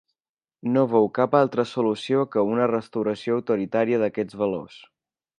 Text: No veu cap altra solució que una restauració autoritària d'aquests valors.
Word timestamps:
No 0.75 0.83
veu 0.93 1.03
cap 1.17 1.35
altra 1.39 1.65
solució 1.71 2.23
que 2.35 2.45
una 2.53 2.69
restauració 2.71 3.35
autoritària 3.41 3.99
d'aquests 4.05 4.39
valors. 4.45 4.79